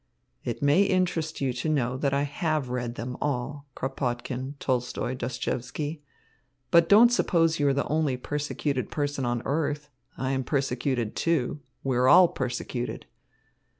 "It 0.43 0.63
may 0.63 0.81
interest 0.81 1.41
you 1.41 1.53
to 1.53 1.69
know 1.69 1.95
that 1.95 2.11
I 2.11 2.23
have 2.23 2.69
read 2.69 2.95
them 2.95 3.15
all, 3.21 3.67
Kropotkin, 3.75 4.55
Tolstoy, 4.59 5.13
Dostoievsky. 5.13 6.01
But 6.71 6.89
don't 6.89 7.11
suppose 7.11 7.59
you 7.59 7.67
are 7.67 7.73
the 7.73 7.87
only 7.87 8.17
persecuted 8.17 8.89
person 8.89 9.25
on 9.25 9.43
earth. 9.45 9.91
I 10.17 10.31
am 10.31 10.43
persecuted, 10.43 11.15
too. 11.15 11.59
We 11.83 11.97
are 11.97 12.07
all 12.07 12.29
persecuted." 12.29 13.05